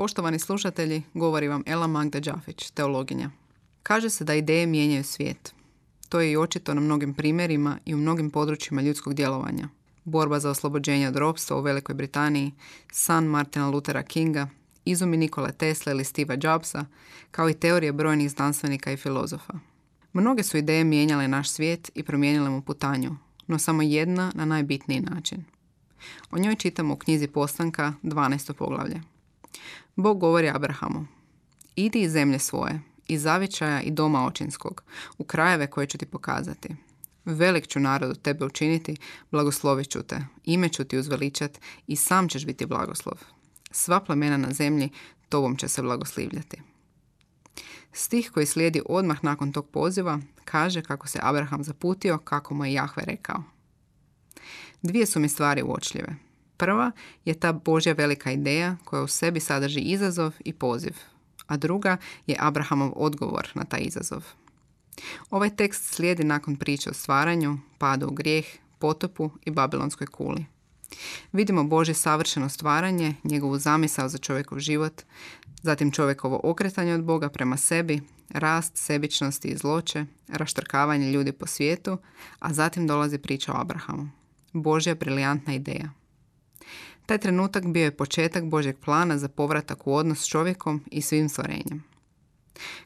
Poštovani 0.00 0.38
slušatelji, 0.38 1.02
govori 1.14 1.48
vam 1.48 1.62
Ela 1.66 1.86
Magda 1.86 2.20
Đafić, 2.20 2.70
teologinja. 2.70 3.30
Kaže 3.82 4.10
se 4.10 4.24
da 4.24 4.34
ideje 4.34 4.66
mijenjaju 4.66 5.04
svijet. 5.04 5.54
To 6.08 6.20
je 6.20 6.32
i 6.32 6.36
očito 6.36 6.74
na 6.74 6.80
mnogim 6.80 7.14
primjerima 7.14 7.78
i 7.84 7.94
u 7.94 7.96
mnogim 7.96 8.30
područjima 8.30 8.82
ljudskog 8.82 9.14
djelovanja. 9.14 9.68
Borba 10.04 10.40
za 10.40 10.50
oslobođenje 10.50 11.08
od 11.08 11.16
ropstva 11.16 11.56
u 11.56 11.60
Velikoj 11.60 11.94
Britaniji, 11.94 12.52
san 12.92 13.24
Martina 13.24 13.68
Luthera 13.68 14.02
Kinga, 14.02 14.48
izumi 14.84 15.16
Nikola 15.16 15.52
Tesla 15.52 15.92
ili 15.92 16.04
Steva 16.04 16.36
Jobsa, 16.42 16.84
kao 17.30 17.50
i 17.50 17.54
teorije 17.54 17.92
brojnih 17.92 18.30
znanstvenika 18.30 18.92
i 18.92 18.96
filozofa. 18.96 19.54
Mnoge 20.12 20.42
su 20.42 20.56
ideje 20.56 20.84
mijenjale 20.84 21.28
naš 21.28 21.50
svijet 21.50 21.90
i 21.94 22.02
promijenile 22.02 22.50
mu 22.50 22.62
putanju, 22.62 23.16
no 23.46 23.58
samo 23.58 23.82
jedna 23.82 24.32
na 24.34 24.44
najbitniji 24.44 25.00
način. 25.00 25.44
O 26.30 26.38
njoj 26.38 26.54
čitamo 26.54 26.94
u 26.94 26.96
knjizi 26.96 27.26
Postanka 27.26 27.92
12. 28.02 28.52
poglavlje. 28.52 29.09
Bog 29.96 30.20
govori 30.20 30.48
Abrahamu, 30.48 31.06
idi 31.76 32.00
iz 32.00 32.12
zemlje 32.12 32.38
svoje, 32.38 32.80
iz 33.08 33.22
zavičaja 33.22 33.80
i 33.80 33.90
doma 33.90 34.26
očinskog, 34.26 34.82
u 35.18 35.24
krajeve 35.24 35.66
koje 35.66 35.86
ću 35.86 35.98
ti 35.98 36.06
pokazati. 36.06 36.68
Velik 37.24 37.66
ću 37.66 37.80
narod 37.80 38.10
od 38.10 38.22
tebe 38.22 38.44
učiniti, 38.44 38.96
blagoslovit 39.30 39.90
ću 39.90 40.02
te, 40.02 40.26
ime 40.44 40.68
ću 40.68 40.84
ti 40.84 40.98
uzveličat 40.98 41.58
i 41.86 41.96
sam 41.96 42.28
ćeš 42.28 42.46
biti 42.46 42.66
blagoslov. 42.66 43.18
Sva 43.70 44.00
plemena 44.00 44.36
na 44.36 44.52
zemlji 44.52 44.88
tobom 45.28 45.56
će 45.56 45.68
se 45.68 45.82
blagoslivljati. 45.82 46.62
Stih 47.92 48.30
koji 48.34 48.46
slijedi 48.46 48.82
odmah 48.86 49.24
nakon 49.24 49.52
tog 49.52 49.68
poziva 49.70 50.18
kaže 50.44 50.82
kako 50.82 51.08
se 51.08 51.18
Abraham 51.22 51.64
zaputio 51.64 52.18
kako 52.18 52.54
mu 52.54 52.64
je 52.64 52.72
Jahve 52.72 53.02
rekao. 53.06 53.42
Dvije 54.82 55.06
su 55.06 55.20
mi 55.20 55.28
stvari 55.28 55.62
uočljive. 55.62 56.29
Prva 56.60 56.90
je 57.24 57.34
ta 57.34 57.52
Božja 57.52 57.92
velika 57.92 58.32
ideja 58.32 58.76
koja 58.84 59.02
u 59.02 59.08
sebi 59.08 59.40
sadrži 59.40 59.80
izazov 59.80 60.32
i 60.44 60.52
poziv, 60.52 60.92
a 61.46 61.56
druga 61.56 61.96
je 62.26 62.36
Abrahamov 62.38 62.92
odgovor 62.96 63.48
na 63.54 63.64
taj 63.64 63.80
izazov. 63.80 64.24
Ovaj 65.30 65.56
tekst 65.56 65.84
slijedi 65.84 66.24
nakon 66.24 66.56
priče 66.56 66.90
o 66.90 66.94
stvaranju, 66.94 67.58
padu 67.78 68.06
u 68.06 68.10
grijeh, 68.10 68.46
potopu 68.78 69.30
i 69.44 69.50
babilonskoj 69.50 70.06
kuli. 70.06 70.44
Vidimo 71.32 71.64
Božje 71.64 71.94
savršeno 71.94 72.48
stvaranje, 72.48 73.14
njegovu 73.24 73.58
zamisao 73.58 74.08
za 74.08 74.18
čovjekov 74.18 74.58
život, 74.58 75.02
zatim 75.62 75.92
čovjekovo 75.92 76.40
okretanje 76.44 76.94
od 76.94 77.04
Boga 77.04 77.28
prema 77.28 77.56
sebi, 77.56 78.00
rast 78.28 78.76
sebičnosti 78.76 79.48
i 79.48 79.56
zloće, 79.56 80.04
raštrkavanje 80.28 81.12
ljudi 81.12 81.32
po 81.32 81.46
svijetu, 81.46 81.98
a 82.38 82.52
zatim 82.52 82.86
dolazi 82.86 83.18
priča 83.18 83.52
o 83.52 83.60
Abrahamu. 83.60 84.08
Božja 84.52 84.94
briljantna 84.94 85.54
ideja. 85.54 85.99
Taj 87.06 87.18
trenutak 87.18 87.66
bio 87.66 87.84
je 87.84 87.96
početak 87.96 88.44
Božjeg 88.44 88.76
plana 88.84 89.18
za 89.18 89.28
povratak 89.28 89.86
u 89.86 89.94
odnos 89.94 90.20
s 90.20 90.28
čovjekom 90.28 90.84
i 90.90 91.02
svim 91.02 91.28
stvorenjem. 91.28 91.84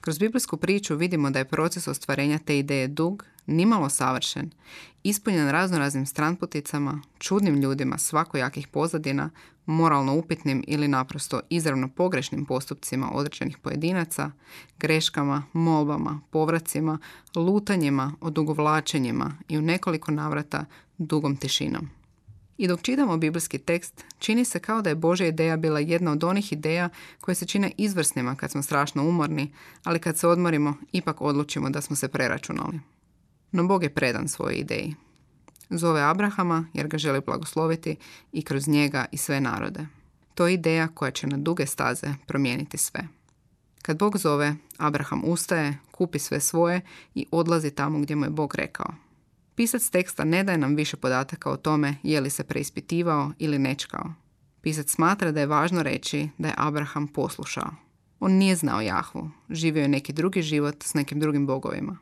Kroz 0.00 0.18
biblijsku 0.18 0.56
priču 0.56 0.96
vidimo 0.96 1.30
da 1.30 1.38
je 1.38 1.44
proces 1.44 1.88
ostvarenja 1.88 2.38
te 2.38 2.58
ideje 2.58 2.88
dug, 2.88 3.24
nimalo 3.46 3.88
savršen, 3.88 4.50
ispunjen 5.02 5.50
raznoraznim 5.50 6.06
stranputicama, 6.06 7.02
čudnim 7.18 7.56
ljudima 7.56 7.98
svakojakih 7.98 8.68
pozadina, 8.68 9.30
moralno 9.66 10.14
upitnim 10.14 10.64
ili 10.66 10.88
naprosto 10.88 11.40
izravno 11.50 11.88
pogrešnim 11.88 12.44
postupcima 12.44 13.10
određenih 13.12 13.58
pojedinaca, 13.58 14.30
greškama, 14.78 15.42
molbama, 15.52 16.20
povracima, 16.30 16.98
lutanjima, 17.36 18.12
odugovlačenjima 18.20 19.36
i 19.48 19.58
u 19.58 19.62
nekoliko 19.62 20.10
navrata 20.10 20.64
dugom 20.98 21.36
tišinom. 21.36 22.01
I 22.62 22.68
dok 22.68 22.82
čitamo 22.82 23.16
biblijski 23.16 23.58
tekst, 23.58 24.04
čini 24.18 24.44
se 24.44 24.58
kao 24.58 24.82
da 24.82 24.90
je 24.90 24.94
Božja 24.94 25.26
ideja 25.26 25.56
bila 25.56 25.80
jedna 25.80 26.12
od 26.12 26.24
onih 26.24 26.52
ideja 26.52 26.88
koje 27.20 27.34
se 27.34 27.46
čine 27.46 27.72
izvrsnima 27.76 28.34
kad 28.34 28.50
smo 28.50 28.62
strašno 28.62 29.08
umorni, 29.08 29.52
ali 29.84 29.98
kad 29.98 30.18
se 30.18 30.28
odmorimo, 30.28 30.74
ipak 30.92 31.20
odlučimo 31.20 31.70
da 31.70 31.80
smo 31.80 31.96
se 31.96 32.08
preračunali. 32.08 32.80
No 33.52 33.66
Bog 33.66 33.82
je 33.82 33.94
predan 33.94 34.28
svojoj 34.28 34.54
ideji. 34.54 34.94
Zove 35.70 36.02
Abrahama 36.02 36.66
jer 36.74 36.88
ga 36.88 36.98
želi 36.98 37.20
blagosloviti 37.26 37.96
i 38.32 38.42
kroz 38.42 38.68
njega 38.68 39.04
i 39.12 39.16
sve 39.16 39.40
narode. 39.40 39.86
To 40.34 40.46
je 40.46 40.54
ideja 40.54 40.88
koja 40.88 41.10
će 41.10 41.26
na 41.26 41.36
duge 41.36 41.66
staze 41.66 42.14
promijeniti 42.26 42.78
sve. 42.78 43.08
Kad 43.82 43.98
Bog 43.98 44.18
zove, 44.18 44.54
Abraham 44.78 45.22
ustaje, 45.24 45.78
kupi 45.90 46.18
sve 46.18 46.40
svoje 46.40 46.80
i 47.14 47.26
odlazi 47.30 47.70
tamo 47.70 47.98
gdje 47.98 48.16
mu 48.16 48.24
je 48.24 48.30
Bog 48.30 48.54
rekao. 48.54 48.94
Pisac 49.54 49.90
teksta 49.90 50.24
ne 50.24 50.44
daje 50.44 50.58
nam 50.58 50.74
više 50.74 50.96
podataka 50.96 51.50
o 51.50 51.56
tome 51.56 51.96
je 52.02 52.20
li 52.20 52.30
se 52.30 52.44
preispitivao 52.44 53.32
ili 53.38 53.58
nečkao. 53.58 54.14
Pisac 54.60 54.90
smatra 54.90 55.32
da 55.32 55.40
je 55.40 55.46
važno 55.46 55.82
reći 55.82 56.28
da 56.38 56.48
je 56.48 56.54
Abraham 56.56 57.08
poslušao. 57.08 57.70
On 58.20 58.32
nije 58.32 58.56
znao 58.56 58.80
Jahvu, 58.80 59.30
živio 59.50 59.82
je 59.82 59.88
neki 59.88 60.12
drugi 60.12 60.42
život 60.42 60.82
s 60.82 60.94
nekim 60.94 61.20
drugim 61.20 61.46
bogovima. 61.46 61.98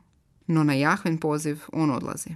No 0.47 0.63
na 0.63 0.73
Jahven 0.73 1.17
poziv 1.17 1.59
on 1.73 1.91
odlazi. 1.91 2.29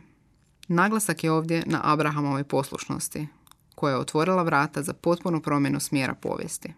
Naglasak 0.68 1.24
je 1.24 1.32
ovdje 1.32 1.64
na 1.66 1.82
Abrahamovoj 1.84 2.44
poslušnosti, 2.44 3.28
koja 3.76 3.92
je 3.92 4.00
otvorila 4.00 4.44
vrata 4.44 4.84
za 4.84 4.94
potpunu 4.94 5.42
promjenu 5.42 5.80
smjera 5.80 6.14
povijesti. 6.14 6.74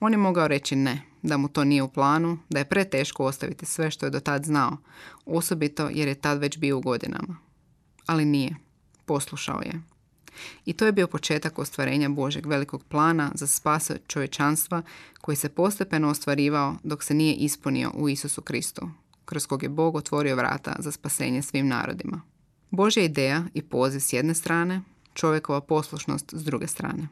On 0.00 0.12
je 0.12 0.18
mogao 0.18 0.48
reći 0.48 0.76
ne, 0.76 1.02
da 1.22 1.36
mu 1.36 1.48
to 1.48 1.64
nije 1.64 1.82
u 1.82 1.88
planu, 1.88 2.38
da 2.50 2.58
je 2.58 2.64
preteško 2.68 3.24
ostaviti 3.24 3.66
sve 3.66 3.90
što 3.90 4.06
je 4.06 4.10
do 4.10 4.20
tad 4.20 4.44
znao, 4.44 4.76
osobito 5.26 5.88
jer 5.92 6.08
je 6.08 6.14
tad 6.14 6.38
već 6.38 6.58
bio 6.58 6.78
u 6.78 6.80
godinama 6.80 7.51
ali 8.06 8.24
nije. 8.24 8.56
Poslušao 9.06 9.60
je. 9.60 9.82
I 10.64 10.72
to 10.72 10.86
je 10.86 10.92
bio 10.92 11.06
početak 11.06 11.58
ostvarenja 11.58 12.08
Božeg 12.08 12.46
velikog 12.46 12.84
plana 12.84 13.30
za 13.34 13.46
spas 13.46 13.90
čovječanstva 14.06 14.82
koji 15.20 15.36
se 15.36 15.48
postepeno 15.48 16.08
ostvarivao 16.08 16.76
dok 16.82 17.02
se 17.02 17.14
nije 17.14 17.34
ispunio 17.34 17.90
u 17.94 18.08
Isusu 18.08 18.42
Kristu, 18.42 18.90
kroz 19.24 19.46
kog 19.46 19.62
je 19.62 19.68
Bog 19.68 19.96
otvorio 19.96 20.36
vrata 20.36 20.76
za 20.78 20.92
spasenje 20.92 21.42
svim 21.42 21.68
narodima. 21.68 22.22
Božja 22.70 23.02
ideja 23.02 23.44
i 23.54 23.62
poziv 23.62 24.00
s 24.00 24.12
jedne 24.12 24.34
strane, 24.34 24.82
čovjekova 25.14 25.60
poslušnost 25.60 26.34
s 26.36 26.44
druge 26.44 26.66
strane. 26.66 27.08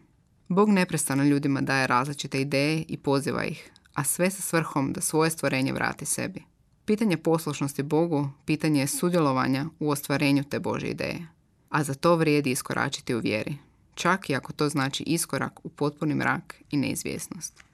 Bog 0.48 0.70
neprestano 0.70 1.24
ljudima 1.24 1.60
daje 1.60 1.86
različite 1.86 2.40
ideje 2.40 2.84
i 2.88 2.96
poziva 2.96 3.44
ih, 3.44 3.70
a 3.94 4.04
sve 4.04 4.30
sa 4.30 4.42
svrhom 4.42 4.92
da 4.92 5.00
svoje 5.00 5.30
stvorenje 5.30 5.72
vrati 5.72 6.06
sebi. 6.06 6.49
Pitanje 6.90 7.16
poslušnosti 7.16 7.82
Bogu, 7.82 8.28
pitanje 8.44 8.80
je 8.80 8.86
sudjelovanja 8.86 9.66
u 9.78 9.90
ostvarenju 9.90 10.44
te 10.44 10.58
Božje 10.58 10.90
ideje. 10.90 11.26
A 11.68 11.84
za 11.84 11.94
to 11.94 12.16
vrijedi 12.16 12.50
iskoračiti 12.50 13.14
u 13.14 13.18
vjeri, 13.18 13.56
čak 13.94 14.30
i 14.30 14.34
ako 14.34 14.52
to 14.52 14.68
znači 14.68 15.02
iskorak 15.02 15.64
u 15.64 15.68
potpuni 15.68 16.14
mrak 16.14 16.54
i 16.70 16.76
neizvjesnost. 16.76 17.64